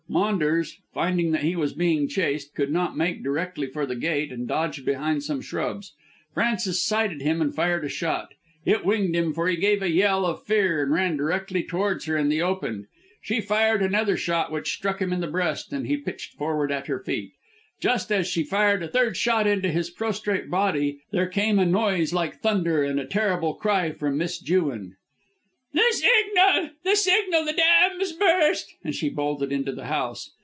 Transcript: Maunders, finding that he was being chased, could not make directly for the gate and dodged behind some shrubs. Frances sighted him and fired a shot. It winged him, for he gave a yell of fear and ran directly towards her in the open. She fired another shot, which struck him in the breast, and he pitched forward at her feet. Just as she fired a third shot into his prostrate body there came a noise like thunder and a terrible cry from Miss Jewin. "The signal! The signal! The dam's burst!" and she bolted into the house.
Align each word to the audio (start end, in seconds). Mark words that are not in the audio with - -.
Maunders, 0.09 0.77
finding 0.93 1.31
that 1.31 1.41
he 1.45 1.55
was 1.55 1.71
being 1.71 2.05
chased, 2.05 2.53
could 2.53 2.69
not 2.69 2.97
make 2.97 3.23
directly 3.23 3.65
for 3.67 3.85
the 3.85 3.95
gate 3.95 4.29
and 4.29 4.45
dodged 4.45 4.83
behind 4.83 5.23
some 5.23 5.39
shrubs. 5.39 5.93
Frances 6.33 6.83
sighted 6.83 7.21
him 7.21 7.39
and 7.41 7.55
fired 7.55 7.85
a 7.85 7.87
shot. 7.87 8.33
It 8.65 8.83
winged 8.83 9.15
him, 9.15 9.31
for 9.31 9.47
he 9.47 9.55
gave 9.55 9.81
a 9.81 9.89
yell 9.89 10.25
of 10.25 10.43
fear 10.43 10.83
and 10.83 10.91
ran 10.91 11.15
directly 11.15 11.63
towards 11.63 12.07
her 12.07 12.17
in 12.17 12.27
the 12.27 12.41
open. 12.41 12.87
She 13.21 13.39
fired 13.39 13.81
another 13.81 14.17
shot, 14.17 14.51
which 14.51 14.73
struck 14.73 15.01
him 15.01 15.13
in 15.13 15.21
the 15.21 15.27
breast, 15.27 15.71
and 15.71 15.87
he 15.87 15.95
pitched 15.95 16.33
forward 16.35 16.73
at 16.73 16.87
her 16.87 16.99
feet. 16.99 17.31
Just 17.79 18.11
as 18.11 18.27
she 18.27 18.43
fired 18.43 18.83
a 18.83 18.89
third 18.89 19.15
shot 19.15 19.47
into 19.47 19.71
his 19.71 19.89
prostrate 19.89 20.49
body 20.49 20.99
there 21.11 21.27
came 21.29 21.57
a 21.57 21.65
noise 21.65 22.13
like 22.13 22.41
thunder 22.41 22.83
and 22.83 22.99
a 22.99 23.05
terrible 23.07 23.53
cry 23.53 23.93
from 23.93 24.17
Miss 24.17 24.39
Jewin. 24.41 24.97
"The 25.73 25.85
signal! 25.91 26.71
The 26.83 26.97
signal! 26.97 27.45
The 27.45 27.53
dam's 27.53 28.11
burst!" 28.11 28.73
and 28.83 28.93
she 28.93 29.07
bolted 29.07 29.53
into 29.53 29.71
the 29.71 29.85
house. 29.85 30.31